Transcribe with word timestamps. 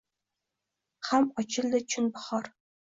Hamochildi 1.11 1.85
chun 1.89 2.13
bahor. 2.19 2.55